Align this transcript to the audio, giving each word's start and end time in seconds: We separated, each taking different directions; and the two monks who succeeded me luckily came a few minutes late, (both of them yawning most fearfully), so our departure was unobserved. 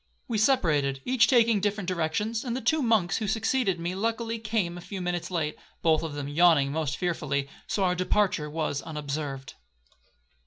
We 0.27 0.39
separated, 0.39 0.99
each 1.05 1.27
taking 1.27 1.59
different 1.59 1.87
directions; 1.87 2.43
and 2.43 2.55
the 2.57 2.59
two 2.61 2.81
monks 2.81 3.17
who 3.17 3.27
succeeded 3.27 3.79
me 3.79 3.93
luckily 3.93 4.39
came 4.39 4.75
a 4.75 4.81
few 4.81 4.99
minutes 4.99 5.29
late, 5.29 5.55
(both 5.83 6.01
of 6.01 6.15
them 6.15 6.27
yawning 6.27 6.71
most 6.71 6.97
fearfully), 6.97 7.47
so 7.67 7.83
our 7.83 7.93
departure 7.93 8.49
was 8.49 8.81
unobserved. 8.81 9.53